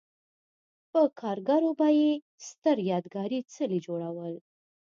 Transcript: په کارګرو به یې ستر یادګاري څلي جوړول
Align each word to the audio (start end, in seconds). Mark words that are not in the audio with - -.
په 0.91 1.01
کارګرو 1.19 1.71
به 1.79 1.87
یې 1.99 2.11
ستر 2.47 2.77
یادګاري 2.91 3.39
څلي 3.53 3.79
جوړول 3.85 4.33